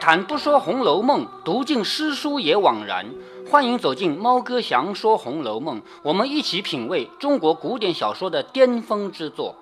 [0.00, 3.06] 谈不说《红楼梦》，读尽诗书也枉然。
[3.50, 9.56] 欢迎走进猫哥祥说《红楼梦》，我们一起品味中国古典小说的巅峰之作。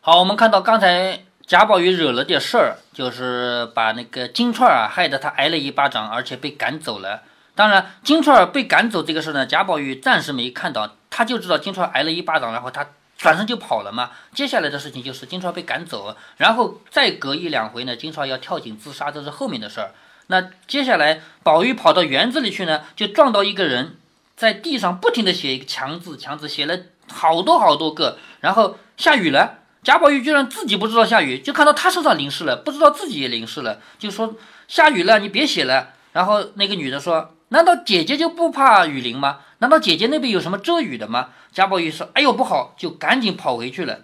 [0.00, 7.22] 好，我们看到刚才贾宝玉惹了点事儿，就是把那个金钏啊害得他挨了一巴掌，而且被赶走了。
[7.54, 12.86] 当然，金钏儿被赶走这个事呢，贾宝玉暂时没看到，他就知道金钏儿挨了一巴掌，然后他。
[13.16, 14.10] 转身就跑了嘛。
[14.34, 19.92] 接下来的事情就是金钏被赶走，然后再隔一两回呢，金钏要跳井自杀，这是后面的事儿。
[20.28, 23.96] 那接下来宝玉跑到园子里去呢，就撞到一个人
[24.36, 26.78] 在地上不停的写一个强字，强字写了
[27.12, 28.18] 好多好多个。
[28.40, 34.34] 然后下雨了，贾宝玉居然自己不知道下雨，就看到他身上淋湿了，不知道自己也淋湿了，就说
[34.68, 35.90] 下雨了，你别写了。
[36.12, 37.32] 然后那个女的说。
[37.50, 39.38] 难道姐姐就不怕雨淋吗？
[39.58, 41.30] 难道姐姐那边有什么遮雨的吗？
[41.52, 44.00] 贾宝玉说：“哎呦，不好！”就赶紧跑回去了。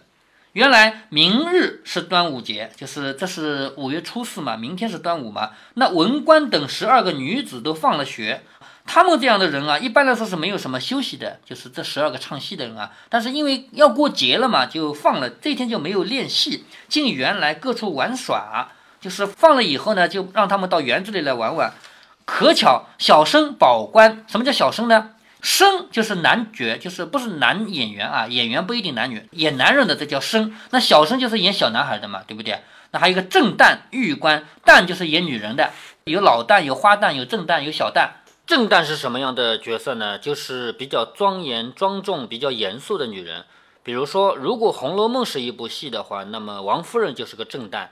[0.53, 5.51] 原来明日是端午节，就是这是五月初四嘛，明天是端午嘛。
[5.75, 8.43] 那文官等十二个女子都放了学，
[8.85, 12.93] 他们这样的人啊，一般来说是没有什么休息的，就是这十二个唱戏的人啊。
[13.09, 18.69] 但是因为要过节了嘛，就放了，这天就没有练戏，进园来各处玩耍。
[19.01, 21.73] 就是放了以后呢，就让他们到园子里来玩玩。
[22.25, 25.11] 可巧，小生宝官，什么叫小生呢？
[25.43, 30.55] 生就是男角，就是不是男演员啊，演员不一定男女，演男人的这叫生。
[30.71, 32.61] 那小生就是演小男孩的嘛，对不对？
[32.93, 35.71] 那还有一个正旦玉官，旦就是演女人的，
[36.05, 38.09] 有老旦，有花旦，有正旦，有小旦。
[38.47, 40.19] 正旦是什么样的角色呢？
[40.19, 43.45] 就是比较庄严庄重、比较严肃的女人。
[43.83, 47.89] 比如说，如果《红楼梦》是一部戏的话，那么王夫人就是个正旦。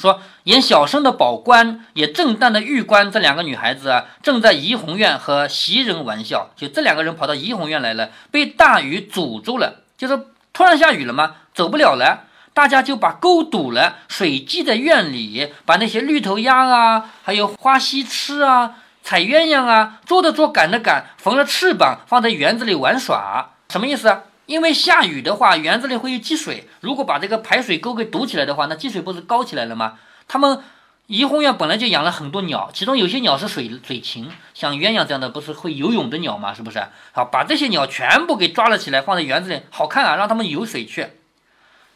[0.00, 6.48] 说演小生的宝官，也正旦的玉官，这两个女孩子啊，正在怡红院和袭人玩笑。
[6.56, 10.18] 就这两个人跑到怡红院来了，被大雨阻住了，就是
[10.54, 12.24] 突然下雨了嘛，走不了了。
[12.54, 23.50] 大家就把沟堵了，水积在院里，把那些绿头鸭啊，还有花溪吃啊，采鸳鸯啊，捉的捉，赶的赶，缝了翅膀，放在园子里玩耍。
[23.68, 24.22] 什么意思啊？
[24.50, 26.66] 因为下雨的话，园子里会有积水。
[26.80, 30.00] 如果把这个排水沟给堵起来的话，那积水不是高起来了吗？
[30.26, 30.60] 他们
[31.06, 36.52] 怡红院本来就养了很多鸟，其中有些鸟是水水禽，像鸳鸯这样的不是会游泳的鸟吗？
[36.52, 36.82] 是不是？
[37.12, 41.06] 好，把这些鸟全部给抓了起来，放在园子里，好看啊，让他们游水去。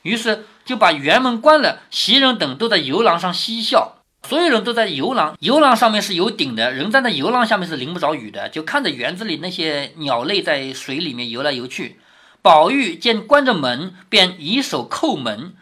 [0.02, 3.96] 于是就把园门关了，袭人等都在游廊上嬉笑，
[4.28, 11.98] 所有人都在游廊，游廊上面是有顶的，人站在游廊下面是淋不着雨的，就看着园子里那些鸟类在水里面游来游去。
[12.44, 15.54] 宝玉见关着门，便以手叩门。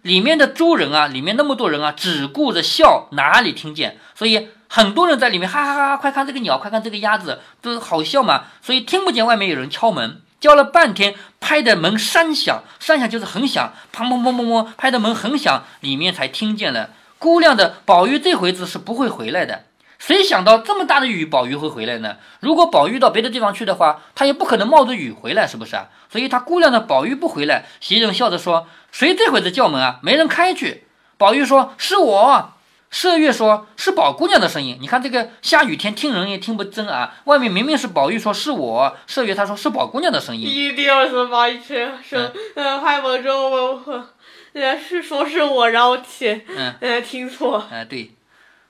[0.00, 3.98] 里面的诸人啊，里面那么多人啊，只顾着笑，哪里听见？
[4.14, 5.96] 所以很多人在里面哈哈哈哈！
[5.98, 8.44] 快看这个鸟，快看这个鸭子，都好笑嘛。
[8.62, 16.88] 所以听不见外面有人敲门，叫了半天，拍的门三响，三响就是很响，砰砰砰砰砰，拍的门很响，里面才听见了。
[17.18, 19.64] 估量的宝玉这回子是不会回来的。
[20.06, 22.18] 谁想到这么大的雨，宝玉会回来呢？
[22.40, 25.88] 如果宝玉到别的地方去的话，他也不可能冒着雨回来，是不是啊？
[26.10, 30.00] 所以他估量着宝玉不回来，袭人笑着说：“谁这会子叫门啊？
[30.02, 30.84] 没人开去。”
[31.16, 32.50] 宝玉说：“是我。”
[32.92, 37.14] 麝月说：“是宝姑娘的声音。”你看这个下雨天听人也听不真啊！
[37.24, 40.42] 外面明明是宝玉说是我，麝月他说是宝姑娘的声音。
[40.42, 44.06] 一定是宝玉说：“嗯，开门之后我我，
[44.52, 46.42] 呃，是说是我，然后听，
[46.80, 48.13] 嗯，听错。”嗯，对。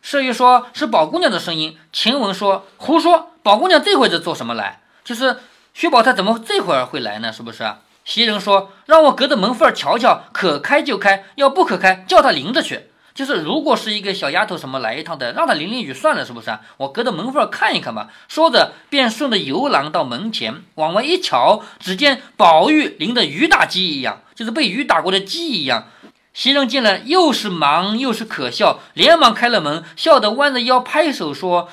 [0.04, 4.82] 麝月说是宝姑娘的声音，晴雯说胡说，宝姑娘这会子做什么来？
[5.02, 5.38] 就是
[5.72, 7.32] 薛宝钗怎么这会儿会来呢？
[7.32, 7.64] 是不是？
[8.04, 12.90] 袭人说让我隔着门缝瞧瞧，可开就开，要不可开，叫她淋着去。
[13.14, 16.54] 就是如果是一个小丫头什么来一趟的，让她淋淋雨算了，是不是？
[16.76, 18.10] 我隔着门缝看一看吧。
[18.28, 25.86] 说着便顺着游廊到门前，往外一瞧，只见宝玉淋得雨打鸡一样，就是被雨打过的鸡一样。
[26.34, 31.68] 袭人进来，又是忙又是可笑，连忙开了门，笑得弯着腰拍手说：“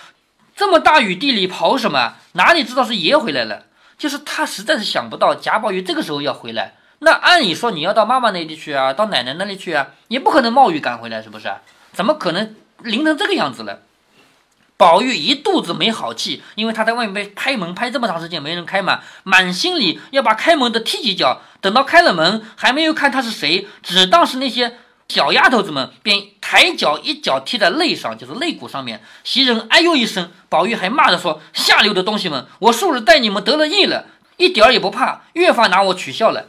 [0.56, 2.14] 这么大雨地里跑什么？
[2.34, 3.64] 哪里知道是爷回来了？
[3.98, 6.76] 就是他实在是想不到贾宝玉这个时候要回来。
[7.00, 11.52] 那按理说你要到妈妈那里去啊，到奶奶那里去啊，也不可能冒雨赶回来，是不是？
[11.92, 13.82] 怎么可能淋成这个样子了？”
[14.82, 21.40] 宝玉一肚子没好气，因为他在外面拍门拍这么长时间没人开嘛，满心里要把开门的踢几脚。
[21.62, 29.04] 等到开了门，还没有看他是谁，只当是那些小丫头子们，便抬脚一脚踢在肋上，就是肋骨上面。
[29.24, 34.08] 袭人哎呦一声，宝玉还骂着说：“下流的东西们，我素日待你们得了意了，
[34.38, 36.48] 一点儿也不怕，越发拿我取笑了。”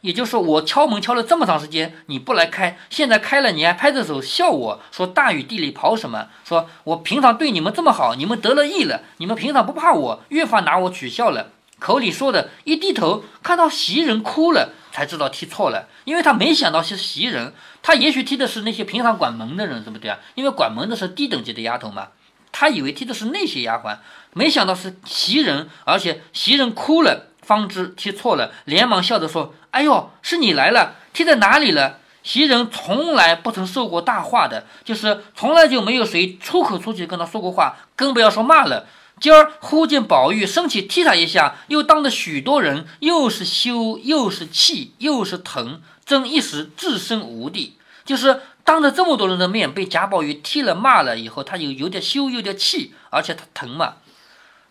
[0.00, 6.28] 也就是说，我敲门敲了这么长时间，你不来开，现在开了，你还拍着手笑我说大雨地里跑什么？
[6.44, 11.48] 说我平常对你们这么好，你们得了意了，你们平常不怕我，越发拿我取笑了。
[11.80, 17.52] 口里说的，一低头看到袭人哭了，才知道踢错了，因为他没想到是袭人，
[17.82, 20.18] 他也许踢的是那些平常管门的人，对不对啊？
[20.34, 22.08] 因为管门的是低等级的丫头嘛，
[22.50, 23.98] 他以为踢的是那些丫鬟，
[24.32, 38.86] 没想到是袭人，而且袭人哭了，方知踢错了，连忙笑着说：“哎呦，是你来了，踢在哪里了？”袭人从来不曾受过大话的，就是从来就没有谁出口出去跟他说过话，更不要说骂了。
[39.20, 47.78] 今儿忽见宝玉生气踢他一下，又当着许多人，又是羞又是气又是疼，真一时置身无地。
[48.04, 53.94] 就是当着这么多人的面被贾宝玉踢了骂了以后，他有有点羞，有点气，而且他疼嘛。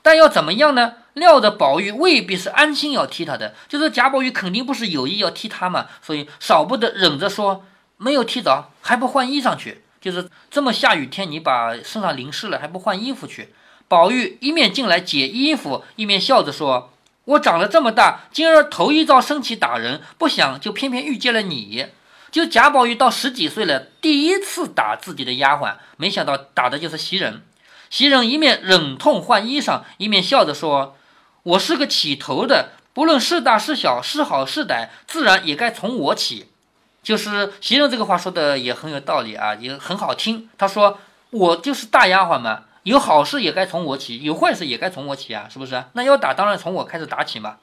[0.08, 0.94] 但要怎么样呢？
[1.16, 7.66] 料着宝玉未必是安心要踢他的，就是贾宝玉肯定不是有意要踢他嘛，所以少不得忍着说
[7.98, 9.84] 没有踢着，还不换衣裳去。
[10.00, 13.50] 就是这么下雨天，你把身上淋湿了，还不换衣服去。
[13.90, 16.94] 宝玉一面进来解衣服，一面笑着说
[17.26, 21.88] ：“我长了这么大，今儿头一遭生气打人，不想就偏偏遇见了你。
[22.32, 27.42] 就贾宝玉到十几岁了，第一次打自己的丫鬟，没想到打的就是袭人。
[27.90, 30.96] 袭人一面忍痛换衣裳，一面笑着说
[31.44, 36.50] ：‘我是个起头的，不论是大是小，是好是歹，自然也该从我起。’
[37.04, 40.50] 就是袭人这个话说的也很有道理啊，也很好听。
[40.58, 41.00] 他说
[41.32, 45.84] ：‘我就是大丫鬟嘛。’有好事也该从我起，有坏事也该从我起啊，是不是？
[45.92, 47.58] 那要打，当然从我开始打起嘛。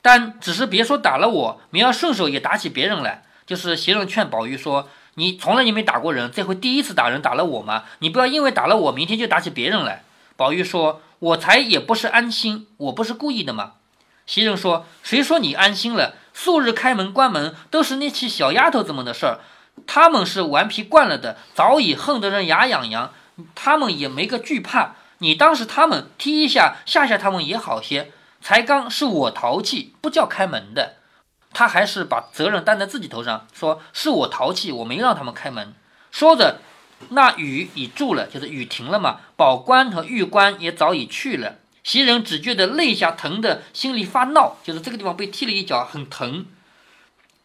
[0.00, 3.24] 但只是别说打了我，明儿顺手也打起别人来。
[3.44, 10.04] 就是袭人劝宝玉说：“你从来也没打过人，这回第一次打人打了我嘛，你不要因为打了我，明天就打起别人来。”
[10.36, 13.72] 宝玉说：“我才也不是安心，我不是故意的嘛。”
[14.26, 16.14] 袭人说：“谁说你安心了？
[16.32, 19.40] 素日开门关门都是那些小丫头子们的事儿，
[19.86, 23.12] 他们是顽皮惯了的，早已恨得人牙痒痒。”
[23.54, 28.12] 他们也没个惧怕，你当时他们踢一下吓吓他们也好些。
[28.40, 30.96] 才刚是我淘气，不叫开门的。
[31.52, 35.74] 他还是把责任担在自己头上，说是我淘气，我没让他们开门。
[36.10, 36.60] 说着，
[37.10, 39.20] 那雨已住了，就是雨停了嘛。
[39.36, 41.56] 宝官和玉官也早已去了。
[41.82, 46.46] 袭人只觉得肋下疼的，心里发闹，就是这个地方被踢了一脚，很疼。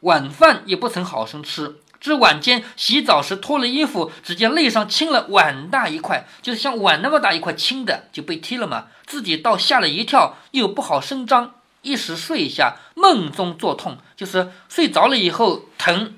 [0.01, 1.77] 晚饭也不曾好生吃。
[1.99, 8.85] 至晚间洗澡时脱了衣服，只见肋上青了碗大一块，就是像碗那么大一块青的，就被踢了嘛。
[9.07, 11.55] 自己倒吓了一跳，又不好声张，
[11.87, 16.13] 一时睡下，梦中作痛，就是睡着了以后疼，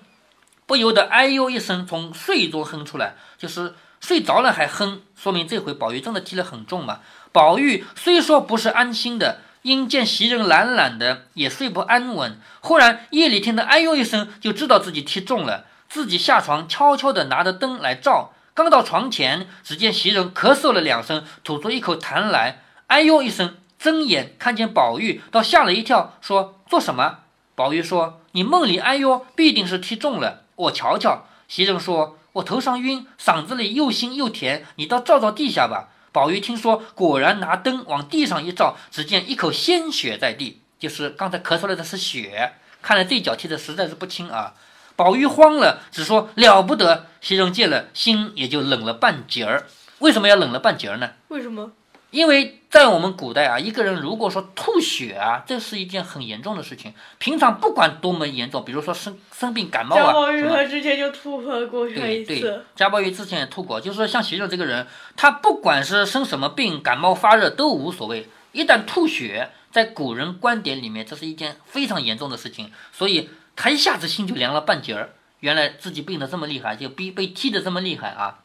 [0.65, 6.99] 不由得哎呦一声从睡中哼出来，就是睡着了还哼，说明这回宝玉真的踢了很重嘛。
[7.31, 9.41] 宝玉虽说不是安心的。
[9.61, 12.39] 因见袭人懒懒的，也睡不安稳。
[12.61, 15.65] 忽然夜里听得哎呦一声，就知道自己踢中了。
[15.89, 18.31] 自己下床，悄悄地拿着灯来照。
[18.53, 27.19] 刚到床前，只见袭人咳嗽了两声，吐出一口痰来，哎呦一声，睁眼看见宝玉，倒吓了一跳，说：“做什么？”
[27.55, 30.43] 宝玉说：“你梦里哎呦，必定是踢中了。
[30.55, 42.53] 我瞧瞧。”袭人说：“我头上晕，嗓子里又腥又甜，你倒照照地下吧。”宝玉听说，果然拿灯往地上一照，只见一口鲜血在地，就是刚才咳出来的是血。
[42.81, 44.53] 看来这脚踢的实在是不轻啊！
[44.95, 47.05] 宝玉慌了，只说了不得。
[47.21, 49.67] 袭人见了，心也就冷了半截儿。
[49.99, 51.11] 为什么要冷了半截儿呢？
[51.29, 51.71] 为什么？
[52.11, 56.93] 因为在我们古代啊，一个人如果说吐血啊，这是一件很严重的事情。
[57.17, 62.65] 平常不管多么严重，比如说生生病感冒啊，贾宝玉他之前就吐过过一次。
[62.75, 68.27] 贾宝玉之前也吐过，就是说像袭人这个人，他不管是生什么病，感冒发热都无所谓。
[68.51, 75.11] 一旦吐血，在古人观点里面，这是一件非常严重的事情，所以他一下子心就凉了半截儿。
[75.41, 78.39] 原来自己病得这么厉害，就逼被踢得这么厉害啊！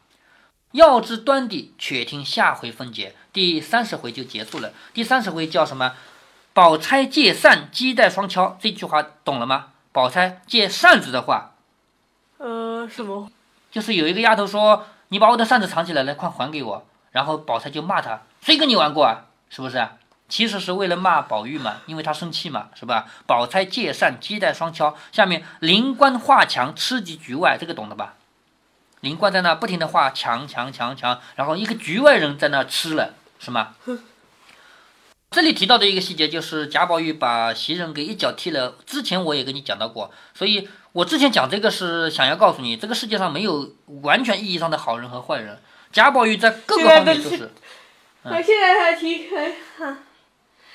[0.75, 3.15] 要知端底，且听下回分解。
[3.31, 4.73] 第三十回就结束了。
[4.93, 5.93] 第三十回叫什么？
[6.51, 8.57] 宝钗借扇，击带双敲。
[8.61, 9.67] 这句话懂了吗？
[9.93, 11.51] 宝钗借扇子的话，
[12.39, 13.31] 呃，什么？
[13.71, 19.27] 就是有一个丫头说：“你把我的扇子藏起来，了，快还给我。”然后宝钗就骂他：“谁跟你玩过啊？
[19.49, 19.87] 是不是？”
[20.27, 23.07] 其实是为了骂宝玉嘛，因为他生气嘛，是吧？
[23.25, 24.97] 宝钗借扇，击带双敲。
[25.13, 28.15] 下面灵官画墙，吃及局外，这个懂的吧？
[29.05, 33.75] 林冠在那不停的画墙墙墙墙，然后一个局外人在那吃了，是吗？
[35.29, 38.75] 这里提到的一个细节就是贾宝玉把袭人给一脚踢了。
[38.83, 43.71] 之前我也跟你讲到过，所以我之前讲这个是想要告诉你，这个世界上没有
[44.01, 45.61] 完全意义上的好人和坏人。
[45.91, 47.51] 贾宝玉在各个方面都是。
[48.23, 49.29] 啊，现在他提，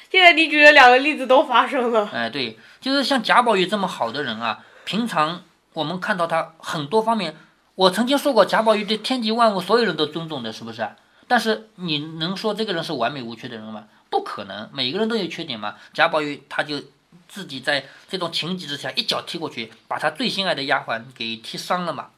[0.08, 2.08] 现在你举的两个例子都发生了。
[2.12, 7.36] 哎，对，就是像贾宝玉这么好的人啊，平常我们看到他很多方面。
[7.80, 10.86] 我曾经说过，贾宝玉对天地万物所有人都尊重的，是不是？
[11.26, 13.84] 但是你能说这个人是完美无缺的人吗？
[14.10, 15.76] 不可能，每个人都有缺点嘛。
[15.94, 16.78] 贾宝玉他就
[17.26, 22.08] 自己在这种情急之下一脚踢过去，把他最心爱的丫鬟给踢伤了嘛。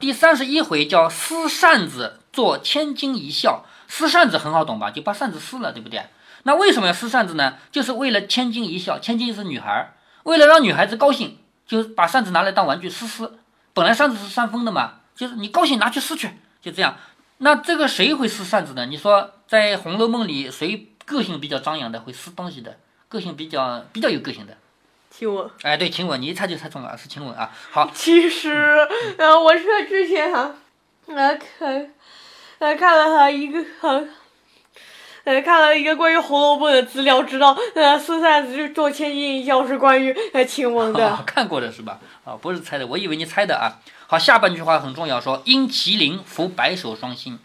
[0.00, 4.90] 第三十一回叫撕扇子做千金一笑，撕扇子很好懂吧？
[4.90, 6.06] 就把扇子撕了，对不对？
[6.42, 7.58] 那为什么要撕扇子呢？
[7.70, 9.92] 就是为了千金一笑，千金是女孩，
[10.24, 11.38] 为了让女孩子高兴，
[11.68, 13.38] 就把扇子拿来当玩具撕撕。
[13.78, 16.28] 本来扇子是扇风的嘛，就是你高兴拿去撕去，
[16.60, 16.96] 就这样。
[17.36, 18.86] 那这个谁会撕扇子呢？
[18.86, 22.76] 你说在《红楼梦》里谁个性比较张扬的，会撕东西的，
[23.08, 24.56] 个性比较比较有个性的？
[25.12, 25.48] 晴雯。
[25.62, 27.52] 哎，对，晴雯，你一猜就猜中了，是晴雯啊。
[27.70, 28.52] 好，其实，
[29.16, 30.56] 呃，我是之前哈，
[31.06, 31.94] 呃看，
[32.58, 34.02] 呃看了他一个哈。
[35.28, 41.18] 呃，看了一个关于《红楼梦》的资料，知道呃，四扇子做千金一笑是关于呃晴雯的。
[41.26, 41.98] 看过的是吧？
[42.24, 43.76] 啊，不是猜的，我以为你猜的啊。
[44.06, 47.38] 好，下半句话很重要，说因麒麟伏白首双星。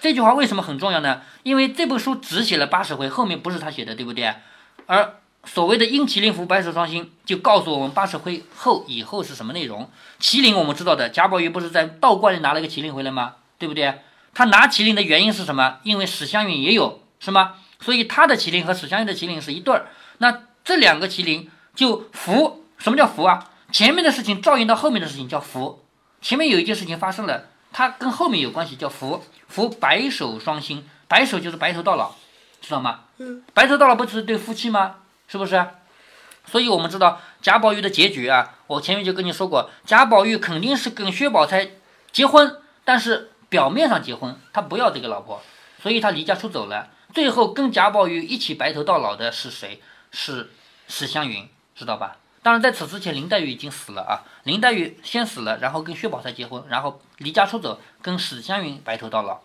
[0.00, 1.22] 这句话为什么很重要呢？
[1.42, 4.32] 因为这本书只写了八十回，后面不是他写的，对不对？
[4.86, 9.90] 而所谓的因麒麟伏白首双星，就告诉我们八十回后以后是什么内容。
[10.20, 13.34] 麒麟我们知道的，贾宝玉不是在道观里拿了个麒麟回来吗？
[13.58, 13.92] 对不对？
[14.32, 15.78] 他拿麒麟的原因是什么？
[15.82, 17.00] 因为史湘云也有。
[17.24, 17.54] 是吗？
[17.80, 19.86] 所以他的麒麟和史湘云的麒麟是一对儿。
[20.18, 23.50] 那这两个麒麟就福，什么叫福啊？
[23.72, 25.82] 前面的事情照应到后面的事情叫福。
[26.20, 29.24] 前面有一件事情发生了，它跟后面有关系，叫福。
[29.48, 32.12] 福白首双星，白首就是白头到老，
[32.60, 33.00] 知道吗？
[33.16, 33.42] 嗯。
[33.54, 34.96] 白头到老不是对夫妻吗？
[35.26, 35.66] 是不是？
[36.44, 41.70] 所以我们知道贾宝玉的结局啊，我前面就跟你说过，贾宝玉肯定是跟薛宝钗
[42.12, 45.40] 结婚，但是表面上结婚，他不要这个老婆，
[45.82, 46.90] 所以他离家出走了。
[47.14, 49.80] 最后跟贾宝玉一起白头到老的是谁？
[50.10, 50.50] 是
[50.88, 52.16] 史湘云，知道吧？
[52.42, 54.20] 当然在此之前，林黛玉已经死了啊。
[54.42, 59.38] 林黛玉先死了，然后跟薛宝钗结婚，然后离家出走，跟史湘云白头到老。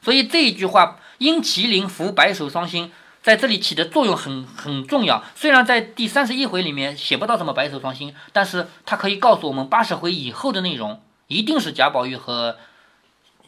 [0.00, 2.90] 所以这一句话“因麒麟伏白首双星”
[3.22, 5.22] 在这里起的作用很很重要。
[5.34, 12.56] 虽然在第三十一回里面写不到什么白首双星，但是它可以告诉我们八十回以后的内容，一定是贾宝玉和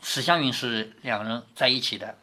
[0.02, 2.16] 史湘云是两人在一起的。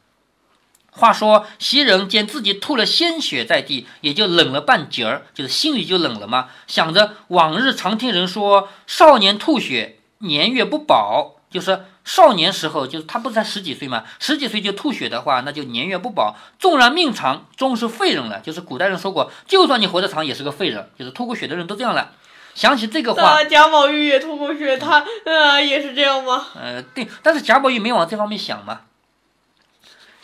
[0.97, 6.47] 话说袭人见自己吐了鲜血在地，也就冷了半截儿，就是心里就冷了嘛。
[6.67, 16.35] 想着往日常听人说，少年吐血，年月不保，就是少年时候，就是他不是才十几岁嘛，十几岁就吐血的话，那就年月不保。
[16.57, 18.39] 纵然命长，终是废人了。
[18.39, 20.89] 就是古代人说过，就算你活得长，也是个废人。
[20.97, 22.11] 就是吐过血的人都这样了。
[22.53, 26.45] 想起这个话，贾宝玉也吐过血，他呃也是这样吗？
[26.55, 28.79] 呃，对，但是贾宝玉没往这方面想嘛。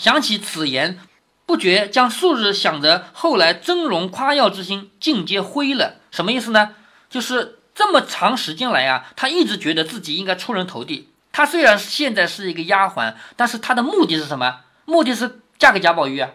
[0.02, 0.98] 想起此言，
[1.46, 5.98] 不觉将数日想着后来峥嵘夸耀之心尽皆灰了。
[6.10, 6.72] 什么意思呢？
[7.08, 11.12] 就是这么长时间来啊，他一直觉得自己应该出人头地。
[11.32, 14.62] 他虽然现在是一个丫鬟，但是他的目的是什么？
[14.86, 16.32] 目的是嫁给贾宝玉啊，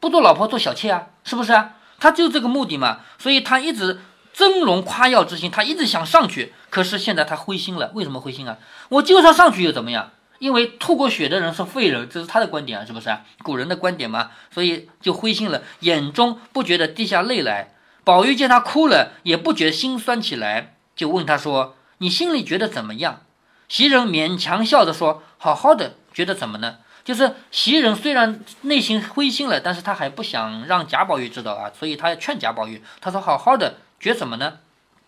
[0.00, 1.76] 不做老婆做小妾啊，是不是啊？
[1.98, 3.00] 他就这个目的嘛。
[3.18, 4.00] 所以他一直
[4.34, 6.52] 峥嵘夸耀之心，他一直想上去。
[6.68, 7.90] 可是现在他灰心了。
[7.94, 8.58] 为什么灰心啊？
[8.90, 10.10] 我就算上去又怎么样？
[10.38, 13.24] 因为吐过血的人是废人，这是他的观点啊，是不是啊？
[13.42, 17.74] 古人的观点嘛，所以就灰心了，眼中不觉得滴下泪来。
[18.04, 23.22] 宝玉见他哭了，也不觉心酸起来，就问他说：“你心里觉得怎么样？”
[23.68, 26.78] 袭人勉强笑着说：“好好的，觉得怎么呢？
[27.04, 32.82] 就是袭人虽然内心灰心了，但是他还不想让贾宝玉知道啊，所以他要劝贾宝玉。
[33.00, 34.58] 他说：好好的，觉什么呢？”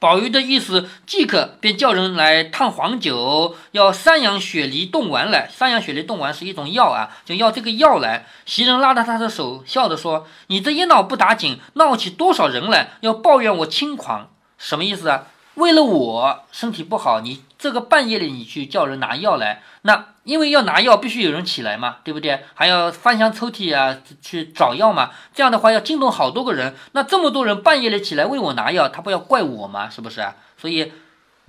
[0.00, 5.46] 宝玉的意思，即刻便叫人来烫黄酒，要三阳雪梨冻丸来。
[5.52, 8.24] 三阳雪梨冻丸是一种药啊，就要这个药来。
[8.46, 15.26] 袭人拉着他的手，笑着说：“你这一闹不打紧，闹起多少人来，要抱怨我轻狂，什么意思啊？
[15.56, 22.42] 为了我身体不好，你。”这个半夜里你去叫人拿药来，那因为要拿药必须有人起来嘛，对不对？
[22.54, 29.90] 还要翻箱抽屉啊去找药嘛，这样的话要惊动好多个人，那这么多人半夜里起来为我拿药，他不要怪我吗？
[29.90, 30.26] 是不是？
[30.56, 30.90] 所以。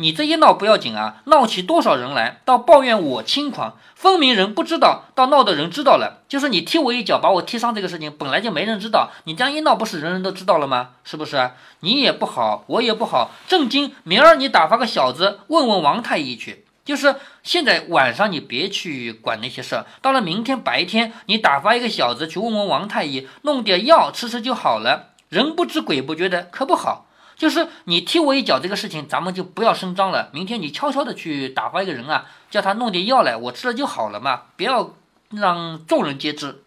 [0.02, 6.24] 你这一闹不要紧啊，闹起多少人来，到抱怨我轻狂，分明人不知道，到闹的人知道了。
[6.28, 10.90] 就是你踢我一脚，把我踢伤这个事情，本来就没人知道，你这样一闹，不是人人都知道了吗？
[11.04, 11.52] 是不是？
[11.82, 13.30] 你也不好，我也不好。
[13.48, 16.66] 正经，明儿你打发个小子问问王太医去。
[16.84, 25.10] 就是现在晚上你别去管那些事儿，到了明天白天，你打发一个小子去问问王太医，弄点药吃吃就好了。
[25.30, 27.06] 人不知鬼不觉的，可不好。
[27.42, 30.30] 就是你踢我一脚这个事情，咱们就不要声张了。
[30.32, 34.94] 明天你悄悄的去打发一个人啊，叫他弄点药来，我吃了就好了嘛，不要
[35.32, 36.62] 让众人皆知。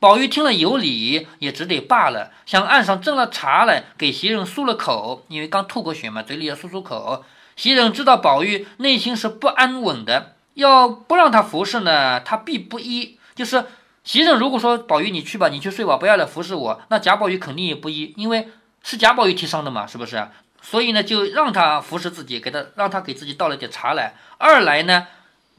[0.00, 7.24] 宝玉听了有理，也只得罢了，向岸上斟了茶来，给袭人漱了口，因为刚吐过血嘛，嘴里要漱漱口。
[7.54, 13.66] 袭人知道宝玉内心是不安稳的，要不让他服侍呢，他必不依，就是。
[14.04, 18.48] 袭人如果说宝玉你去吧，你去睡吧，不要来服侍我，那贾宝玉肯定也不依，因为
[18.88, 20.28] 是贾宝玉提倡的嘛，是不是？
[20.62, 24.14] 所以呢，就让他服侍自己，给他让他给自己倒了点茶来。
[24.38, 25.08] 二来呢，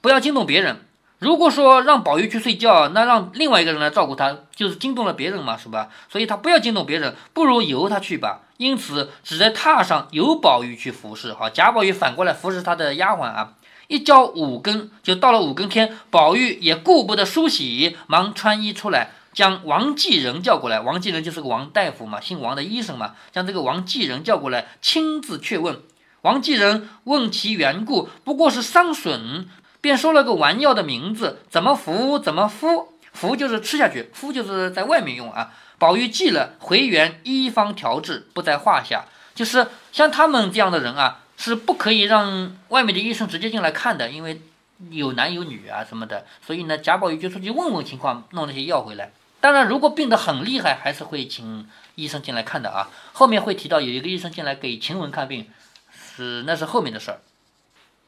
[0.01, 0.79] 不要惊动别人。
[1.19, 5.89] 如果说让宝玉去睡觉，那让另外一个人来照顾他，就是惊动了别人嘛，是吧？
[6.11, 8.39] 所以他不要惊动别人，不如由他去吧。
[8.57, 11.31] 因此只在榻上由宝玉去服侍。
[11.33, 13.53] 好，贾宝玉反过来服侍他的丫鬟啊。
[13.85, 20.79] 一交五更，就到了五更天，宝玉也顾不得梳洗，忙穿衣出来，将王继仁叫过来。
[20.79, 25.81] 王继仁就是个王大夫嘛，姓王的医生嘛，将这个王继仁叫过来，亲自确问。
[26.21, 29.47] 王继仁问其缘故，不过是伤损。
[29.81, 35.53] 便说了个丸药的名字，怎么服怎么敷，服就是吃下去，敷就是在外面用啊。
[35.77, 39.05] 宝玉记了，回原医方调治，不在话下。
[39.33, 44.41] 就是像他们这样的人啊，是不可以让外面的医生直接进来看的，因为
[44.89, 46.25] 有男有女啊什么的。
[46.45, 49.11] 所以呢，贾宝玉就出去问问情况，弄那些药回来。
[49.41, 52.89] 当然，如果病得很厉害，还是会请医生进来看的啊。
[53.13, 55.49] 后面会提到有一个医生进来给晴雯看病，
[55.93, 57.21] 是那是后面的事儿。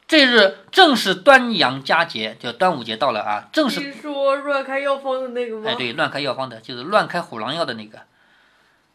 [0.08, 3.48] 这日正是端阳佳节，就端午节到了啊！
[3.54, 5.70] 正是你说乱开药方的那个吗？
[5.70, 8.00] 哎，对，乱开药方的，就是乱开虎狼药的那个。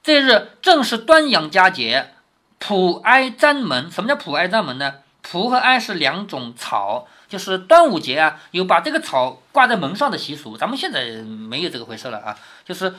[0.02, 2.10] 这日正是端阳佳节，
[2.58, 3.90] 普哀簪门。
[3.90, 4.96] 什么叫普哀簪门呢？
[5.22, 10.56] 蒲和哀是两种草，就是端午节啊，有把这个草挂在门上的习俗。
[10.56, 12.94] 咱们现在没有这个回事了啊，就是，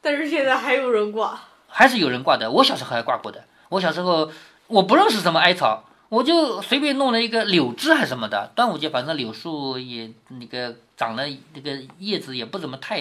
[0.00, 2.50] 但是现在还有人挂，还是有人挂的。
[2.50, 3.44] 我小时候还挂过的。
[3.68, 4.30] 我小时候
[4.66, 5.84] 我不认识什么艾草。
[6.10, 13.00] 我就随便弄了一个柳枝还是什么的，端午节反正柳树也那个长了那个叶子也不怎么太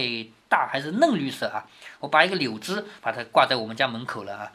[0.49, 1.63] 大，还是嫩绿色啊。
[1.99, 4.51] 我把一个柳枝把它挂在我们家门口了啊。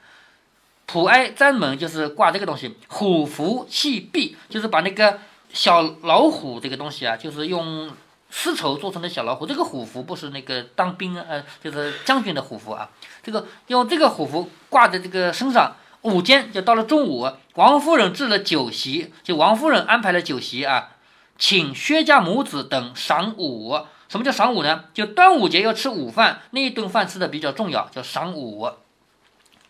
[0.86, 5.20] 普哀簪门就是挂这个东西，虎符系壁就是把那个
[5.52, 7.90] 小老虎这个东西啊，就是用
[8.30, 9.46] 丝绸做成的小老虎。
[9.46, 12.90] 这个虎符不是那个当兵呃，就是将军的虎符啊。
[13.22, 15.76] 这个用这个虎符挂在这个身上。
[16.02, 20.90] 午间就到了中午，王夫人置了酒席，就王夫人安排了酒席啊，
[21.36, 23.80] 请薛家母子等赏午。
[24.08, 24.84] 什么叫赏午呢？
[24.94, 28.70] 就端午节要吃午饭，那一顿饭吃的比较重要，叫赏午。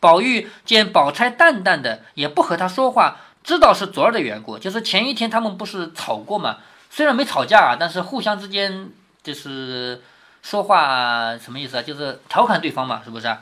[0.01, 3.17] 宝玉见宝钗淡淡的，也不和他说话，
[3.49, 6.59] 知道是昨儿的缘故，就是前一天他们不是吵过嘛？
[6.91, 8.91] 虽然没吵架啊，但是互相之间
[9.23, 10.03] 就是
[10.43, 11.83] 说话什么意思啊？
[11.83, 13.35] 就是调侃对方嘛，是不是？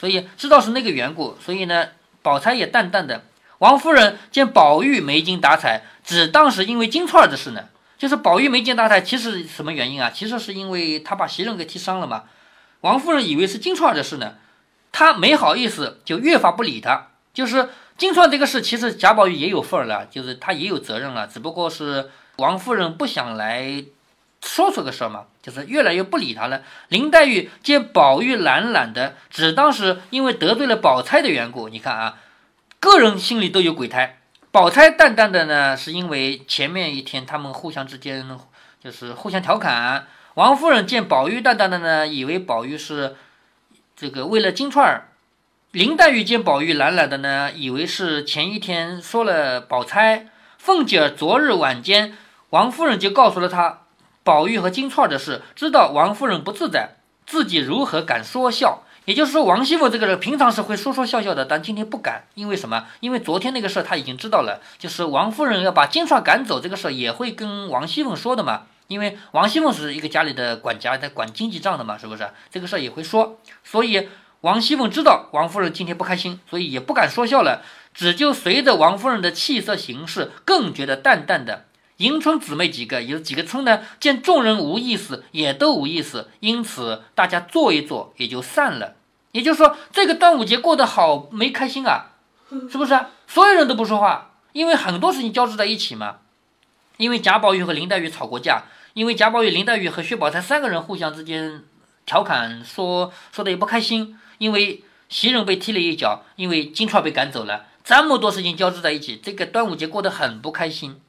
[0.00, 1.86] 所以知道是那个缘故，所以呢。
[2.24, 3.24] 宝钗也淡淡的。
[3.58, 7.64] 王夫人见宝玉没精打采，只当是因为金钏儿的事呢。
[7.98, 10.08] 就是宝玉没精打采，其实什么原因啊？
[10.14, 12.22] 其实是因为他把袭人给踢伤了嘛。
[12.82, 14.34] 王夫人以为是金钏儿的事呢，
[14.92, 17.08] 她没好意思，就越发不理他。
[17.34, 17.70] 就是
[18.02, 23.84] 金钏这个事，其实贾宝玉也有份儿了，就是他也有责任了，只不过是王夫人不想来
[24.44, 26.62] 说这个事儿嘛，就是越来越不理他了。
[26.88, 31.68] 林黛玉见宝玉懒懒的，只当是因为得罪了宝钗的缘故。
[31.68, 32.18] 你看啊。
[32.80, 34.18] 个人心里都有鬼胎，
[34.50, 38.26] 宝钗淡淡的呢，是因为前面一天他们互相之间
[38.82, 40.08] 就是互相调侃。
[40.34, 43.14] 王夫人见宝玉淡淡的呢，以为宝玉是
[43.94, 45.10] 这个为了金钏儿。
[45.72, 50.26] 林黛玉见宝玉懒懒的呢，以为是前一天说了宝钗。
[50.58, 52.12] 凤姐儿昨日晚间，
[52.50, 53.84] 王夫人就告诉了她
[54.22, 58.82] 宝玉和金钏儿的事，知道王夫人不自在，自己如何敢说笑？
[59.06, 62.84] 也就是说，王熙凤这个人平常是会说说笑笑的，但今天不敢，因为什么？
[63.00, 68.64] 因为昨天那个事儿他已经知道了，就是王夫人要把金钏赶走这个事儿也会跟王熙凤说的嘛。
[68.88, 72.28] 因为王熙凤是一个家里的管家，在管经济账的嘛，是不是？
[72.50, 74.06] 这个事儿也会说，所以
[74.42, 77.62] 王熙凤知道王夫人今天不开心，所以也不敢说笑了，
[77.94, 81.66] 只就随着王夫人的气色行事，更觉得淡淡的。
[81.98, 83.82] 迎春姊妹几个有几个春呢？
[84.00, 88.96] 见众人无意思，也都无意思，因此大家坐一坐，也就散了。
[89.30, 92.06] 也就是说，这个端午节过得好没开心啊？
[92.50, 92.98] 是不是？
[93.28, 96.16] 所有人都不说话，因为很多事情交织在一起嘛。
[96.96, 101.62] 因为贾宝玉和林黛玉吵过架，因为贾宝玉、林黛玉和薛宝钗三个人互相之间
[102.04, 111.00] 调侃说说的也不开心，因为袭人被踢了一脚，因为金钏被赶走了，这么多事情交织在一起，这个端午节过得很不开心。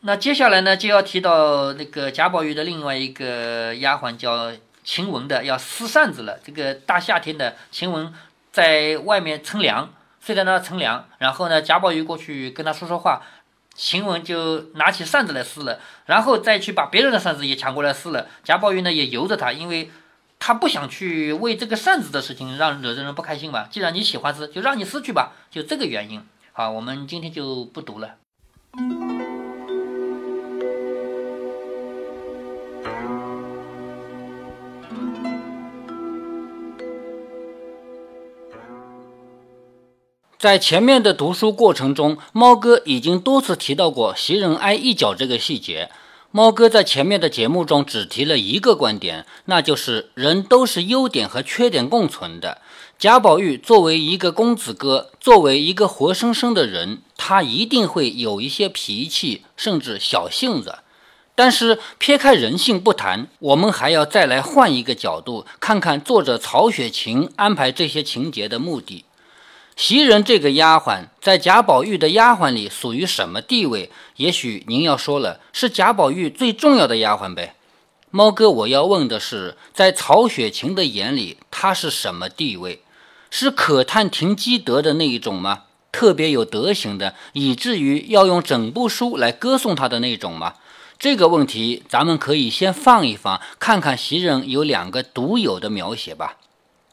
[0.00, 6.38] 那接下来呢，就要提到那个贾宝玉的另外一个丫鬟叫晴雯的，要撕扇子了。
[6.44, 8.12] 这个大夏天的，晴雯
[8.50, 11.08] 在外面乘凉，睡在那乘凉。
[11.18, 13.22] 然后呢，贾宝玉过去跟他说说话，
[13.76, 18.26] 晴雯就拿起扇子来撕了，然后再去把别人的扇子也抢过来撕了。
[18.42, 19.88] 贾宝玉呢也由着他，因为
[20.44, 23.68] 他不想去为这个扇子的事情让惹着人不开心吧？
[23.70, 26.20] 既然你喜欢撕，就让你撕去吧，就这个原因。
[26.50, 28.16] 好，我们今天就不读了。
[40.40, 45.88] 在前面的读书过程中，猫哥已经多次提到过袭人挨一脚这个细节。
[46.34, 52.62] 猫哥在前面的节目中只提了一个观点，那就是人都是优点和缺点共存的。
[52.98, 60.78] 贾宝玉作为一个公子哥，作为一个活生生的人，他一定会有一些脾气，甚至小性子。
[61.34, 69.04] 但是撇开人性不谈，我们还要再来换一个角度，看看作者曹雪芹安排这些情节的目的。
[69.74, 73.90] 袭人这个丫鬟在贾宝玉的丫鬟里属于什么地位？
[74.22, 77.56] 也许您要说了，是贾宝玉最重要的丫鬟呗。
[78.12, 82.82] 猫哥，我要问的是，在曹雪芹的眼里，她是什么地位？
[83.30, 85.64] 是可叹停机德的那一种吗？
[85.90, 90.54] 特别有德行的，以至于要用整部书来歌颂他的那种吗？
[91.00, 96.36] 这个问题咱们可以先放一放，看看袭人有两个独有的描写吧。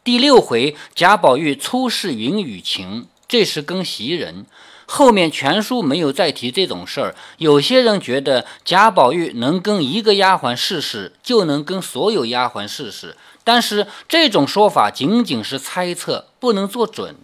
[0.04, 4.48] 第六回，贾宝玉初试云雨情，这是跟袭人。
[4.92, 7.16] 后面全书没有再提这种事儿。
[7.38, 13.16] 有些人觉得贾宝玉能跟一个丫鬟试试，就能跟所有丫鬟试试。
[13.44, 17.16] 但是这种说法仅仅是猜测，不能做准。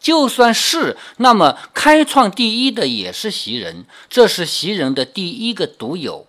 [0.00, 6.26] 就算是，那么开创第一的也是袭人，这是袭人的第一个独有。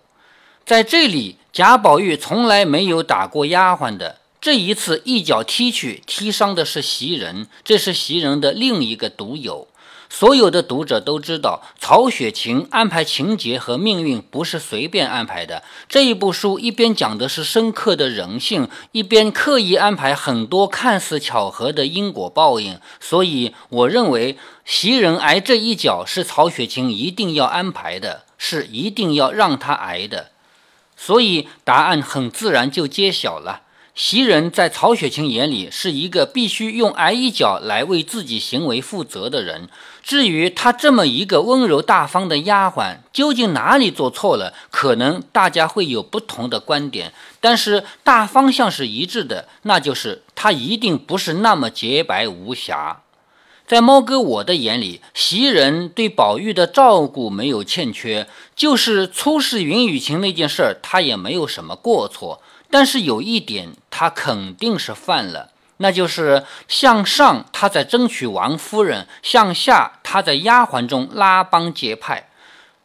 [0.66, 9.68] 在这里，贾宝玉从来没有打过丫鬟的，这一次一脚踢去，踢伤的是袭人，这是袭人的另一个独有。
[10.08, 15.62] 所有的读者都知道，曹雪芹安排情节和命运不是随便安排的。
[15.88, 22.80] 这一部书一边讲的是深刻的人性，一边刻意安排很多看似巧合的因果报应。
[23.00, 30.30] 所以，我认为袭人挨这一脚是曹雪芹一定要安排的，是一定要让他挨的。
[30.96, 33.62] 所以，答案很自然就揭晓了。
[33.96, 39.70] 袭人在曹雪芹眼里是一个必须用挨一脚来为自己行为负责的人。
[40.02, 44.52] 至于她这么一个温柔大方的丫鬟，究竟哪里做错了？
[44.70, 53.00] 可能大家会有不同的观点，但是大方向是一致的，那就是她一定不是那么洁白无瑕。
[53.66, 62.42] 在猫哥我的眼里，袭人对宝玉的照顾没有欠缺，就是初试云雨情那件事儿，她也没有什么过错。
[62.76, 72.28] 但是有一点，他肯定是犯了，那就是向上他在争取王夫人，向下他在丫鬟中拉帮结派。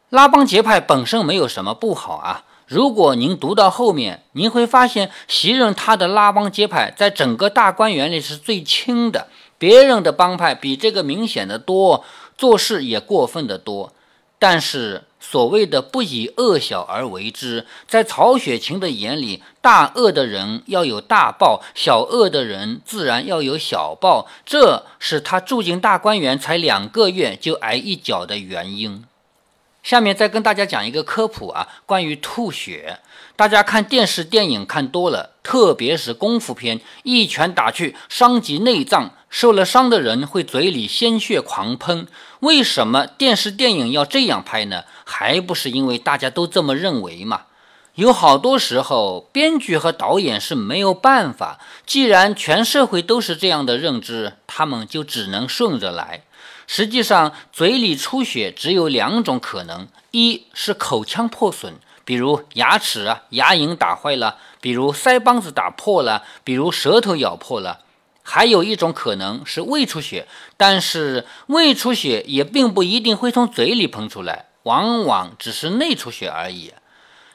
[0.08, 2.45] 拉帮结派本身没有什么不好啊。
[2.67, 9.27] 如果您读到后面，您会发现袭人他的拉帮结派在整个大观园里是最轻的，
[9.58, 12.06] 别人的帮派比这个明显的多，
[12.38, 13.91] 做事也过分的多。
[14.39, 24.27] 但是所谓的不以恶小而为之，在曹雪芹的眼里，大恶的人要有大报，小恶的人自然要有小报。
[24.45, 29.05] 这是他住进大观园才两个月就挨一脚的原因。
[29.81, 32.99] 下面再跟大家讲一个科普啊，关于吐血。
[33.37, 42.05] 大家看电视电影看多了，特别是功夫片，一拳打去伤及内脏，受了伤的人会嘴里鲜血狂喷。
[42.41, 44.84] 为什么电视电影要这样拍呢？
[45.06, 47.43] 还不是因为大家都这么认为嘛？
[47.95, 51.60] 有好多时候，编剧和导演是没有办法。
[51.86, 56.23] 既然全社会都是这样的认知，他们就只能顺着来。
[56.65, 61.75] 实际上，嘴里出血只有两种可能：一是口腔破损。
[62.04, 67.82] 比如牙齿啊、牙龈打坏了，比如腮帮子打破了，比如舌头咬破了，
[68.33, 76.71] 还有一种可能是胃出血，但是胃出血也并不一定会从嘴里喷出来，往往只是内出血而已。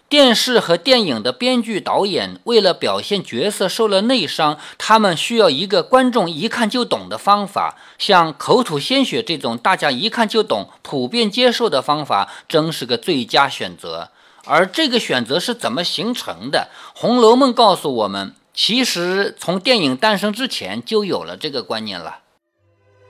[0.08, 14.08] 电视和电影的编剧导演为了表现角色受了内伤，他们需要一个观众一看就懂的方法，像口吐鲜血这种大家一看就懂、普遍接受的方法，真是个最佳选择。
[14.46, 16.68] 而这个选择是怎么形成的？
[16.98, 22.20] 《红楼梦》告诉我们，其实从电影诞生之前就有了这个观念了。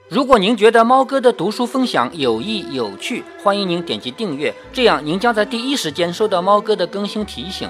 [0.09, 7.69] 如果您觉得猫哥的读书分享有益有趣，欢迎您点击订阅，这样您将在第一时间收到猫哥的更新提醒。